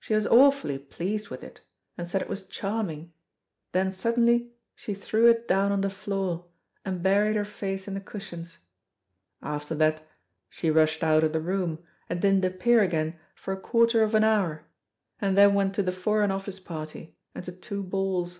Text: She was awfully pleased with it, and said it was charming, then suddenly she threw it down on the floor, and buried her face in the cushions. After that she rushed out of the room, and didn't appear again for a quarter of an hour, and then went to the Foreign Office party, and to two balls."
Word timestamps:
She 0.00 0.14
was 0.14 0.26
awfully 0.26 0.78
pleased 0.78 1.28
with 1.28 1.44
it, 1.44 1.60
and 1.98 2.08
said 2.08 2.22
it 2.22 2.28
was 2.30 2.44
charming, 2.48 3.12
then 3.72 3.92
suddenly 3.92 4.54
she 4.74 4.94
threw 4.94 5.26
it 5.26 5.46
down 5.46 5.72
on 5.72 5.82
the 5.82 5.90
floor, 5.90 6.46
and 6.86 7.02
buried 7.02 7.36
her 7.36 7.44
face 7.44 7.86
in 7.86 7.92
the 7.92 8.00
cushions. 8.00 8.56
After 9.42 9.74
that 9.74 10.06
she 10.48 10.70
rushed 10.70 11.04
out 11.04 11.22
of 11.22 11.34
the 11.34 11.40
room, 11.42 11.84
and 12.08 12.18
didn't 12.22 12.46
appear 12.46 12.80
again 12.80 13.18
for 13.34 13.52
a 13.52 13.60
quarter 13.60 14.02
of 14.02 14.14
an 14.14 14.24
hour, 14.24 14.64
and 15.20 15.36
then 15.36 15.52
went 15.52 15.74
to 15.74 15.82
the 15.82 15.92
Foreign 15.92 16.30
Office 16.30 16.60
party, 16.60 17.18
and 17.34 17.44
to 17.44 17.52
two 17.52 17.82
balls." 17.82 18.38